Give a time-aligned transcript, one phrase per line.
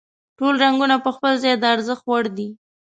[0.37, 2.49] ټول رنګونه په خپل ځای د ارزښت وړ دي.